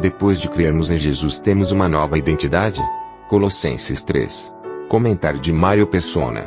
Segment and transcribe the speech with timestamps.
[0.00, 2.80] Depois de crermos em Jesus, temos uma nova identidade?
[3.28, 4.50] Colossenses 3.
[4.88, 6.46] Comentário de Mário Persona.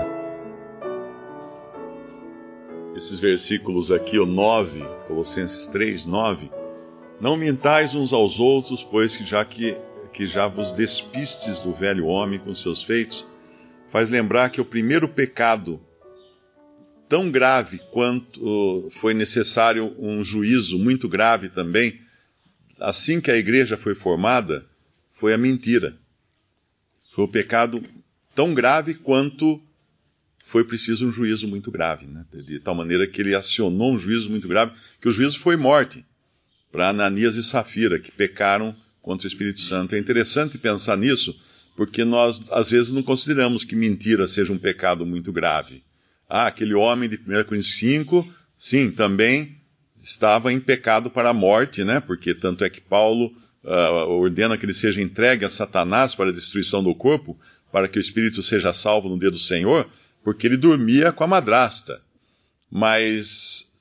[2.95, 6.49] Esses versículos aqui, o 9, Colossenses 3, 9.
[7.21, 9.77] Não mintais uns aos outros, pois que já que,
[10.11, 13.23] que já vos despistes do velho homem com seus feitos,
[13.89, 15.79] faz lembrar que o primeiro pecado,
[17.07, 22.01] tão grave quanto foi necessário um juízo muito grave também,
[22.79, 24.65] assim que a igreja foi formada,
[25.11, 25.95] foi a mentira.
[27.13, 27.81] Foi o pecado
[28.33, 29.61] tão grave quanto
[30.45, 32.25] foi preciso um juízo muito grave, né?
[32.31, 36.05] de tal maneira que ele acionou um juízo muito grave, que o juízo foi morte
[36.71, 39.95] para Ananias e Safira, que pecaram contra o Espírito Santo.
[39.95, 41.39] É interessante pensar nisso,
[41.75, 45.83] porque nós às vezes não consideramos que mentira seja um pecado muito grave.
[46.29, 49.57] Ah, aquele homem de 1 Coríntios 5, sim, também
[50.03, 52.01] estava em pecado para a morte, né?
[52.01, 56.33] Porque tanto é que Paulo uh, ordena que ele seja entregue a Satanás para a
[56.33, 57.39] destruição do corpo,
[57.71, 59.87] para que o espírito seja salvo no dia do Senhor,
[60.21, 62.01] porque ele dormia com a madrasta.
[62.69, 63.71] Mas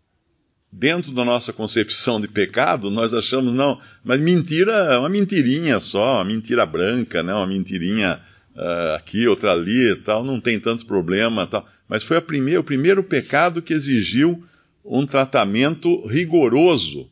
[0.70, 6.17] dentro da nossa concepção de pecado, nós achamos, não, mas mentira é uma mentirinha só,
[6.17, 7.34] uma mentira branca, né?
[7.34, 8.20] uma mentirinha
[8.55, 11.67] uh, aqui, outra ali tal, não tem tanto problema tal.
[11.89, 14.42] Mas foi primeira, o primeiro pecado que exigiu
[14.85, 17.09] um tratamento rigoroso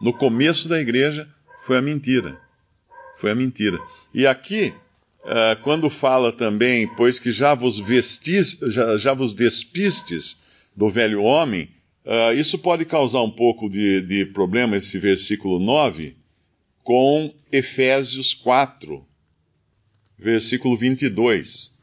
[0.00, 1.28] no começo da igreja,
[1.64, 2.40] foi a mentira.
[3.16, 3.78] Foi a mentira.
[4.14, 4.72] E aqui,
[5.24, 10.38] uh, quando fala também, pois que já vos vestis, já, já vos despistes
[10.76, 11.68] do velho homem,
[12.08, 16.16] Uh, isso pode causar um pouco de, de problema, esse versículo 9,
[16.82, 19.06] com Efésios 4,
[20.18, 21.76] versículo 22.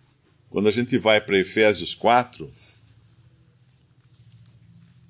[0.49, 2.49] Quando a gente vai para Efésios 4,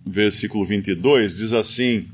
[0.06, 2.08] versículo 22, diz assim: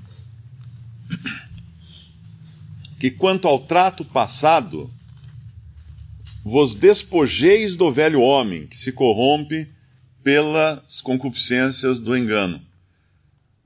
[2.99, 4.89] Que quanto ao trato passado,
[6.43, 9.67] vos despojeis do velho homem, que se corrompe
[10.23, 12.61] pelas concupiscências do engano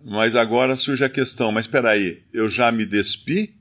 [0.07, 3.55] mas agora surge a questão: mas espera aí, eu já me despi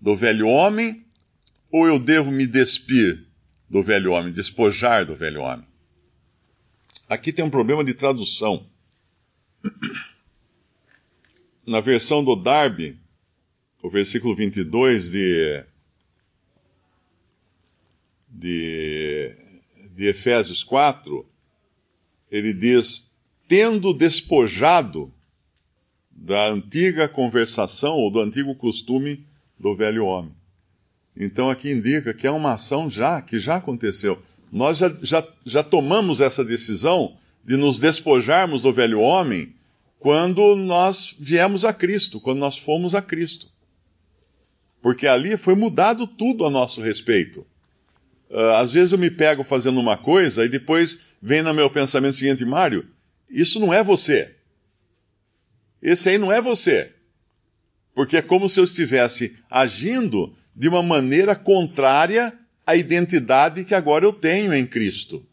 [0.00, 1.04] do velho homem
[1.72, 3.26] ou eu devo me despir
[3.68, 5.66] do velho homem, despojar do velho homem?
[7.08, 8.64] Aqui tem um problema de tradução.
[11.66, 12.98] Na versão do Darby,
[13.82, 15.64] o versículo 22 de,
[18.28, 19.36] de,
[19.94, 21.24] de Efésios 4,
[22.30, 23.12] ele diz:
[23.46, 25.12] tendo despojado
[26.10, 29.26] da antiga conversação ou do antigo costume
[29.58, 30.34] do velho homem.
[31.16, 34.20] Então aqui indica que é uma ação já que já aconteceu.
[34.50, 39.54] Nós já, já, já tomamos essa decisão de nos despojarmos do velho homem
[39.98, 43.48] quando nós viemos a Cristo, quando nós fomos a Cristo.
[44.80, 47.46] Porque ali foi mudado tudo a nosso respeito.
[48.30, 52.14] Uh, às vezes eu me pego fazendo uma coisa e depois vem no meu pensamento
[52.14, 52.88] o seguinte, Mário,
[53.30, 54.34] isso não é você.
[55.80, 56.92] Esse aí não é você.
[57.94, 62.32] Porque é como se eu estivesse agindo de uma maneira contrária
[62.66, 65.24] à identidade que agora eu tenho em Cristo.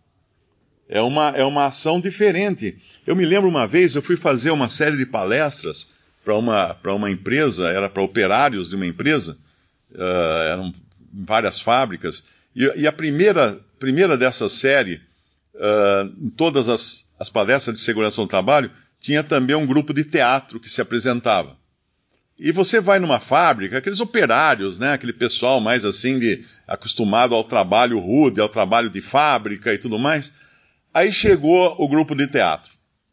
[0.90, 2.76] É uma, é uma ação diferente.
[3.06, 5.90] Eu me lembro uma vez, eu fui fazer uma série de palestras
[6.26, 9.38] para uma, uma empresa, era para operários de uma empresa,
[9.92, 10.74] uh, eram
[11.14, 12.24] várias fábricas,
[12.56, 15.00] e, e, a primeira, primeira dessa série,
[15.54, 20.04] uh, em todas as, as palestras de segurança no trabalho, tinha também um grupo de
[20.04, 21.56] teatro que se apresentava.
[22.40, 27.44] E você vai numa fábrica, aqueles operários, né, aquele pessoal mais assim de acostumado ao
[27.44, 30.34] trabalho rude, ao trabalho de fábrica e tudo mais.
[30.94, 32.71] Aí chegou o grupo de teatro.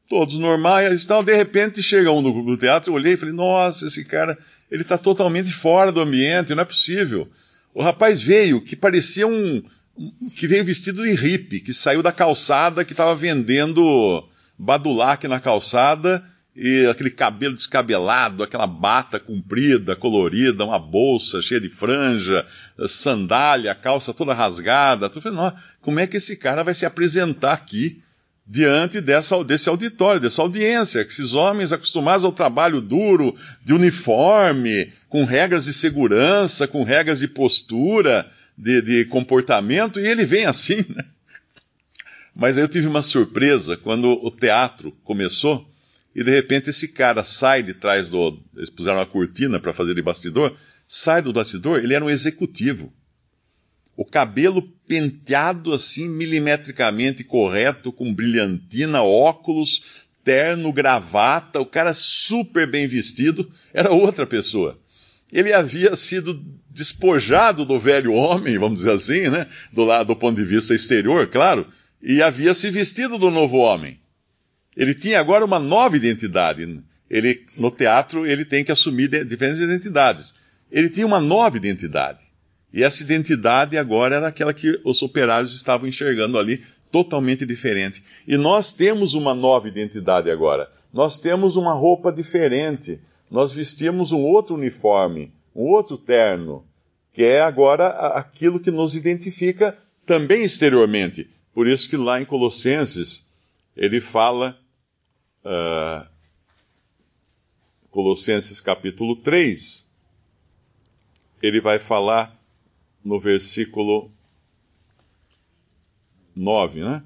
[0.08, 3.34] Todos normais, então de repente chega um do grupo de teatro, eu olhei e falei:
[3.34, 4.38] "Nossa, esse cara,
[4.70, 7.28] ele está totalmente fora do ambiente, não é possível".
[7.74, 9.62] O rapaz veio que parecia um
[10.36, 14.26] que veio vestido de hippie, que saiu da calçada, que estava vendendo
[14.58, 16.22] badulac na calçada
[16.56, 22.46] e aquele cabelo descabelado, aquela bata comprida, colorida, uma bolsa cheia de franja,
[22.88, 25.10] sandália, calça toda rasgada.
[25.10, 28.02] Tu falei, como é que esse cara vai se apresentar aqui
[28.46, 35.24] diante dessa, desse auditório, dessa audiência, esses homens acostumados ao trabalho duro, de uniforme, com
[35.24, 38.26] regras de segurança, com regras de postura,
[38.56, 41.04] de, de comportamento, e ele vem assim, né?
[42.34, 45.66] Mas aí eu tive uma surpresa quando o teatro começou
[46.16, 48.42] e de repente esse cara sai de trás do.
[48.56, 50.56] Eles puseram uma cortina para fazer de bastidor,
[50.88, 52.90] sai do bastidor, ele era um executivo.
[53.94, 62.86] O cabelo penteado assim milimetricamente correto, com brilhantina, óculos, terno, gravata, o cara super bem
[62.86, 64.80] vestido, era outra pessoa.
[65.30, 69.46] Ele havia sido despojado do velho homem, vamos dizer assim, né?
[69.70, 71.66] Do lado do ponto de vista exterior, claro,
[72.00, 74.00] e havia se vestido do novo homem.
[74.76, 76.82] Ele tinha agora uma nova identidade.
[77.08, 80.34] Ele, no teatro, ele tem que assumir diferentes identidades.
[80.70, 82.26] Ele tinha uma nova identidade.
[82.72, 88.02] E essa identidade agora era aquela que os operários estavam enxergando ali, totalmente diferente.
[88.26, 90.68] E nós temos uma nova identidade agora.
[90.92, 93.00] Nós temos uma roupa diferente.
[93.30, 96.64] Nós vestimos um outro uniforme, um outro terno,
[97.12, 101.28] que é agora aquilo que nos identifica também exteriormente.
[101.54, 103.30] Por isso que lá em Colossenses
[103.76, 104.56] ele fala,
[105.46, 106.06] uh,
[107.90, 109.86] Colossenses capítulo 3,
[111.40, 112.36] ele vai falar
[113.04, 114.10] no versículo
[116.34, 117.02] 9, né?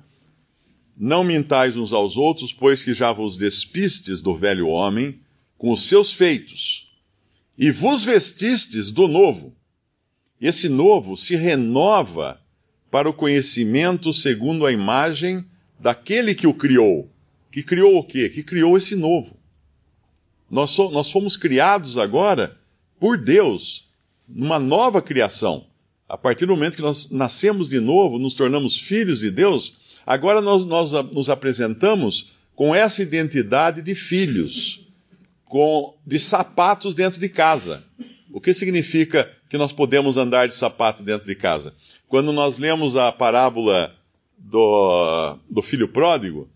[0.97, 5.19] Não mintais uns aos outros, pois que já vos despistes do velho homem
[5.57, 6.91] com os seus feitos,
[7.57, 9.55] e vos vestistes do novo.
[10.41, 12.41] Esse novo se renova
[12.91, 15.45] para o conhecimento segundo a imagem
[15.79, 17.11] daquele que o criou.
[17.50, 18.29] Que criou o quê?
[18.29, 19.37] Que criou esse novo.
[20.50, 22.56] Nós, so, nós fomos criados agora
[22.99, 23.88] por Deus,
[24.29, 25.64] numa nova criação.
[26.08, 29.75] A partir do momento que nós nascemos de novo, nos tornamos filhos de Deus,
[30.05, 34.87] agora nós, nós nos apresentamos com essa identidade de filhos,
[35.44, 37.85] com, de sapatos dentro de casa.
[38.32, 41.75] O que significa que nós podemos andar de sapato dentro de casa?
[42.08, 43.94] Quando nós lemos a parábola
[44.37, 46.49] do, do filho pródigo,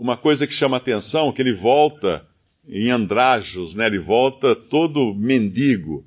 [0.00, 2.26] uma coisa que chama atenção, que ele volta
[2.66, 3.84] em andrajos, né?
[3.84, 6.02] ele volta todo mendigo.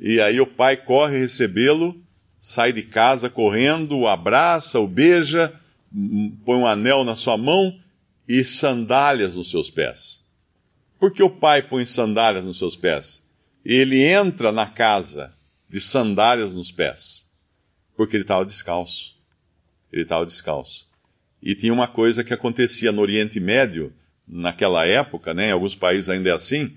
[0.00, 1.96] E aí o pai corre recebê-lo,
[2.40, 5.54] sai de casa correndo, o abraça, o beija,
[6.44, 7.78] põe um anel na sua mão
[8.28, 10.24] e sandálias nos seus pés.
[10.98, 13.26] Por que o pai põe sandálias nos seus pés?
[13.64, 15.32] Ele entra na casa
[15.70, 17.30] de sandálias nos pés.
[17.96, 19.14] Porque ele estava descalço.
[19.92, 20.88] Ele estava descalço.
[21.42, 23.92] E tinha uma coisa que acontecia no Oriente Médio,
[24.26, 26.74] naquela época, né, em alguns países ainda é assim,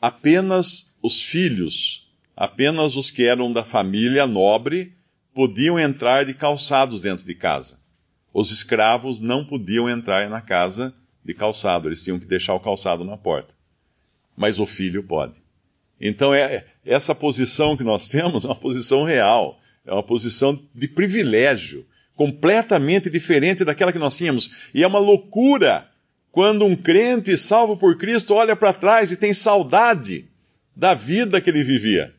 [0.00, 4.94] apenas os filhos, apenas os que eram da família nobre,
[5.34, 7.78] podiam entrar de calçados dentro de casa.
[8.32, 10.94] Os escravos não podiam entrar na casa
[11.24, 13.54] de calçado, eles tinham que deixar o calçado na porta.
[14.36, 15.34] Mas o filho pode.
[16.00, 19.60] Então, é, essa posição que nós temos é uma posição real.
[19.84, 24.70] É uma posição de privilégio, completamente diferente daquela que nós tínhamos.
[24.74, 25.88] E é uma loucura
[26.30, 30.28] quando um crente salvo por Cristo olha para trás e tem saudade
[30.74, 32.14] da vida que ele vivia.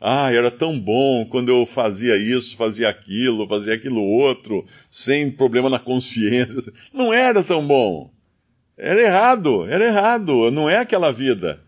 [0.00, 5.68] Ah, era tão bom quando eu fazia isso, fazia aquilo, fazia aquilo outro, sem problema
[5.68, 6.72] na consciência.
[6.92, 8.10] Não era tão bom.
[8.78, 11.60] Era errado, era errado, não é aquela vida.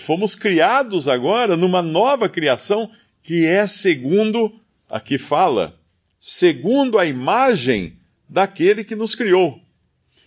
[0.00, 2.90] Fomos criados agora numa nova criação
[3.22, 4.52] que é segundo
[4.90, 5.78] aqui fala,
[6.18, 9.60] segundo a imagem daquele que nos criou.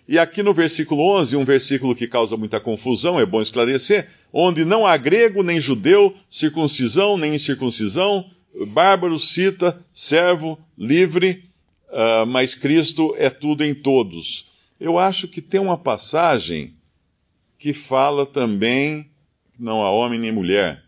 [0.07, 4.65] E aqui no versículo 11, um versículo que causa muita confusão, é bom esclarecer, onde
[4.65, 8.29] não há grego nem judeu, circuncisão nem incircuncisão,
[8.69, 11.43] bárbaro, cita, servo, livre,
[11.89, 14.47] uh, mas Cristo é tudo em todos.
[14.79, 16.73] Eu acho que tem uma passagem
[17.57, 19.11] que fala também,
[19.59, 20.83] não há homem nem mulher.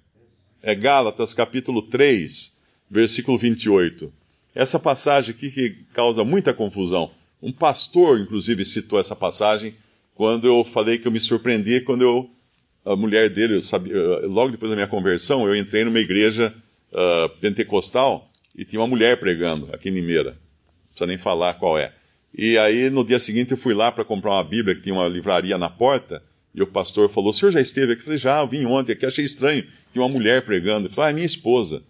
[0.63, 2.57] É Gálatas capítulo 3,
[2.89, 4.11] versículo 28.
[4.53, 7.11] Essa passagem aqui que causa muita confusão.
[7.41, 9.73] Um pastor, inclusive, citou essa passagem
[10.13, 12.29] quando eu falei que eu me surpreendi quando eu,
[12.85, 13.95] a mulher dele, eu sabia,
[14.27, 16.53] logo depois da minha conversão, eu entrei numa igreja
[16.91, 20.31] uh, pentecostal e tinha uma mulher pregando aqui em Limeira.
[20.31, 21.93] Não precisa nem falar qual é.
[22.37, 25.07] E aí, no dia seguinte, eu fui lá para comprar uma Bíblia, que tinha uma
[25.07, 28.01] livraria na porta, e o pastor falou: O senhor já esteve aqui?
[28.01, 29.65] Eu falei: Já, eu vim ontem aqui, achei estranho.
[29.91, 30.87] Tinha uma mulher pregando.
[30.87, 31.81] Eu falei: Ah, é minha esposa.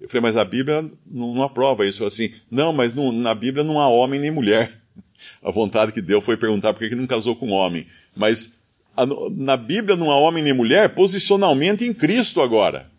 [0.00, 2.02] Eu falei, mas a Bíblia não, não aprova isso.
[2.02, 4.72] Eu falei assim, não, mas não, na Bíblia não há homem nem mulher.
[5.42, 7.86] A vontade que deu foi perguntar por que não casou com homem.
[8.16, 8.60] Mas
[8.96, 12.90] a, na Bíblia não há homem nem mulher posicionalmente em Cristo agora.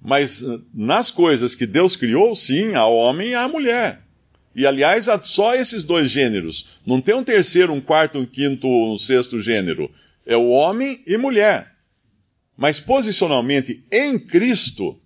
[0.00, 4.00] Mas nas coisas que Deus criou, sim, há homem e há mulher.
[4.54, 6.80] E aliás, há só esses dois gêneros.
[6.86, 9.90] Não tem um terceiro, um quarto, um quinto, um sexto gênero.
[10.24, 11.74] É o homem e mulher.
[12.56, 15.00] Mas posicionalmente em Cristo,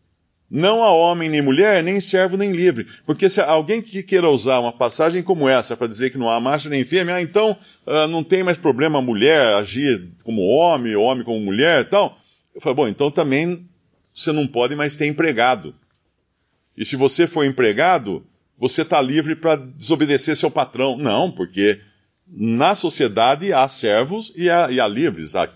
[0.55, 2.87] não há homem nem mulher, nem servo nem livre.
[3.07, 6.39] Porque se alguém que queira usar uma passagem como essa para dizer que não há
[6.39, 7.57] macho nem fêmea, ah, então
[7.87, 12.19] uh, não tem mais problema a mulher agir como homem, homem como mulher e tal.
[12.55, 13.67] Eu falei, bom, então também
[14.15, 15.75] você não pode mais ter empregado.
[16.77, 18.23] E se você for empregado,
[18.59, 20.99] você está livre para desobedecer seu patrão.
[20.99, 21.81] Não, porque
[22.27, 25.35] na sociedade há servos e há, e há livres.
[25.35, 25.49] Há,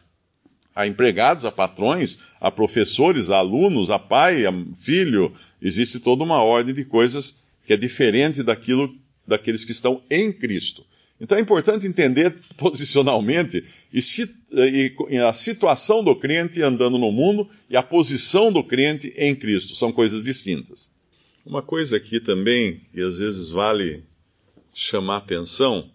[0.76, 5.32] há, empregados, há patrões, há professores, há alunos, há pai, há filho.
[5.60, 8.94] Existe toda uma ordem de coisas que é diferente daquilo
[9.26, 10.86] daqueles que estão em Cristo.
[11.20, 17.82] Então é importante entender posicionalmente e, a situação do crente andando no mundo e a
[17.82, 19.74] posição do crente em Cristo.
[19.74, 20.90] São coisas distintas.
[21.44, 24.04] Uma coisa aqui também, que às vezes vale
[24.74, 25.90] chamar atenção,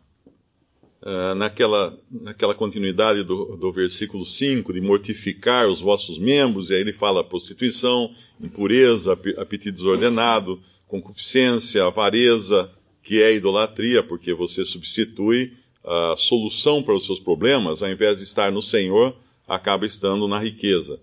[1.02, 6.82] uh, naquela, naquela continuidade do, do versículo 5, de mortificar os vossos membros, e aí
[6.82, 12.72] ele fala prostituição, impureza, apetite desordenado, concupiscência, avareza,
[13.04, 15.54] que é idolatria, porque você substitui
[15.84, 19.16] a solução para os seus problemas, ao invés de estar no Senhor,
[19.48, 21.00] acaba estando na riqueza.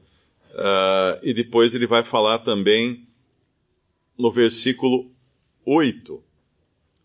[0.53, 3.07] Uh, e depois ele vai falar também
[4.17, 5.11] no versículo
[5.65, 6.23] 8: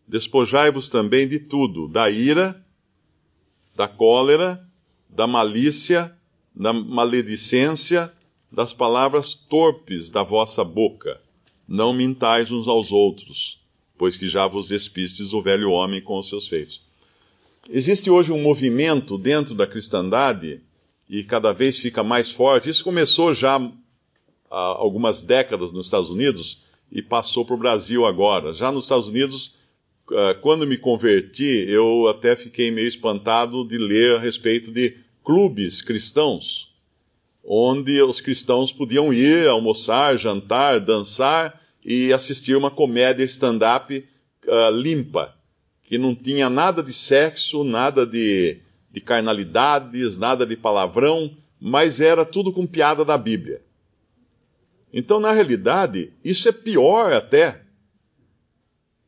[0.08, 2.63] Despojai-vos também de tudo, da ira,
[3.76, 4.66] da cólera,
[5.10, 6.16] da malícia,
[6.56, 8.12] da maledicência,
[8.52, 11.20] das palavras torpes da vossa boca.
[11.68, 13.60] Não mintais uns aos outros,
[13.98, 16.82] pois que já vos despistes do velho homem com os seus feitos.
[17.70, 20.62] Existe hoje um movimento dentro da cristandade
[21.10, 22.70] e cada vez fica mais forte.
[22.70, 23.58] Isso começou já
[24.52, 26.64] há algumas décadas nos Estados Unidos,
[26.94, 28.54] e passou para o Brasil agora.
[28.54, 29.56] Já nos Estados Unidos,
[30.42, 36.74] quando me converti, eu até fiquei meio espantado de ler a respeito de clubes cristãos,
[37.44, 44.06] onde os cristãos podiam ir almoçar, jantar, dançar e assistir uma comédia stand-up
[44.46, 45.34] uh, limpa,
[45.84, 48.60] que não tinha nada de sexo, nada de,
[48.92, 53.62] de carnalidades, nada de palavrão, mas era tudo com piada da Bíblia.
[54.94, 57.63] Então, na realidade, isso é pior até.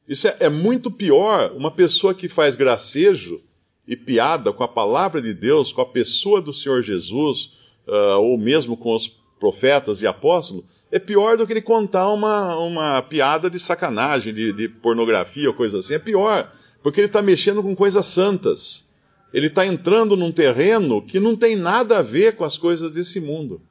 [0.07, 1.51] Isso é, é, muito pior.
[1.53, 3.41] Uma pessoa que faz gracejo
[3.87, 7.53] e piada com a palavra de Deus, com a pessoa do Senhor Jesus,
[7.87, 9.07] uh, ou mesmo com os
[9.39, 14.53] profetas e apóstolos, é pior do que ele contar uma, uma piada de sacanagem, de,
[14.53, 15.95] de pornografia ou coisa assim.
[15.95, 18.89] É pior, porque ele está mexendo com coisas santas.
[19.33, 23.19] Ele está entrando num terreno que não tem nada a ver com as coisas desse
[23.19, 23.61] mundo.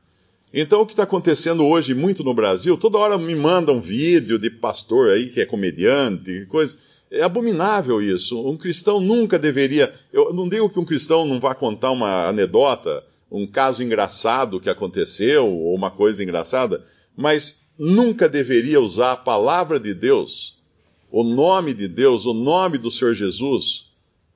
[0.57, 4.39] Então, o que está acontecendo hoje muito no Brasil, toda hora me mandam um vídeo
[4.39, 6.77] de pastor aí que é comediante, coisa.
[7.11, 8.41] É abominável isso.
[8.49, 9.93] Um cristão nunca deveria.
[10.13, 14.71] Eu não digo que um cristão não vá contar uma anedota, um caso engraçado que
[14.71, 16.85] aconteceu, ou uma coisa engraçada,
[17.17, 20.63] mas nunca deveria usar a palavra de Deus,
[21.11, 23.87] o nome de Deus, o nome do Senhor Jesus,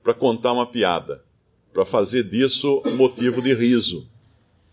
[0.03, 1.23] para contar uma piada,
[1.71, 4.05] para fazer disso motivo de riso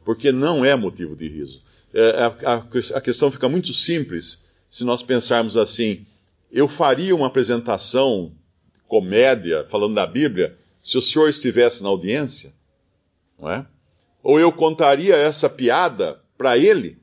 [0.07, 1.61] porque não é motivo de riso.
[1.93, 2.55] É, a, a,
[2.95, 6.07] a questão fica muito simples se nós pensarmos assim:
[6.51, 8.33] eu faria uma apresentação
[8.87, 12.55] comédia falando da Bíblia se o senhor estivesse na audiência,
[13.37, 13.67] não é?
[14.23, 16.99] Ou eu contaria essa piada para ele?